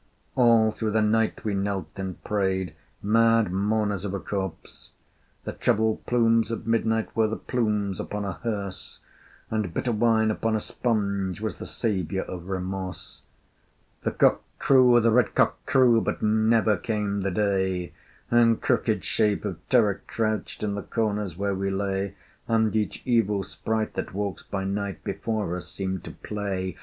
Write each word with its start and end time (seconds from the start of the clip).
All 0.35 0.71
through 0.71 0.93
the 0.93 1.01
night 1.03 1.45
we 1.45 1.53
knelt 1.53 1.91
and 1.95 2.23
prayed, 2.23 2.73
Mad 3.03 3.51
mourners 3.51 4.03
of 4.03 4.15
a 4.15 4.19
corpse! 4.19 4.93
The 5.43 5.51
troubled 5.51 6.07
plumes 6.07 6.49
of 6.49 6.65
midnight 6.65 7.15
were 7.15 7.27
The 7.27 7.35
plumes 7.35 7.99
upon 7.99 8.25
a 8.25 8.31
hearse: 8.33 9.01
And 9.51 9.71
bitter 9.75 9.91
wine 9.91 10.31
upon 10.31 10.55
a 10.55 10.59
sponge 10.59 11.39
Was 11.39 11.57
the 11.57 11.67
savior 11.67 12.23
of 12.23 12.49
Remorse. 12.49 13.21
The 14.01 14.09
cock 14.09 14.41
crew, 14.57 14.99
the 14.99 15.11
red 15.11 15.35
cock 15.35 15.63
crew, 15.67 16.01
But 16.01 16.23
never 16.23 16.77
came 16.77 17.21
the 17.21 17.29
day: 17.29 17.93
And 18.31 18.59
crooked 18.59 19.03
shape 19.03 19.45
of 19.45 19.59
Terror 19.69 20.01
crouched, 20.07 20.63
In 20.63 20.73
the 20.73 20.81
corners 20.81 21.37
where 21.37 21.53
we 21.53 21.69
lay: 21.69 22.15
And 22.47 22.75
each 22.75 23.03
evil 23.05 23.43
sprite 23.43 23.93
that 23.93 24.15
walks 24.15 24.41
by 24.41 24.63
night 24.63 25.03
Before 25.03 25.55
us 25.55 25.69
seemed 25.69 26.03
to 26.05 26.11
play. 26.11 26.75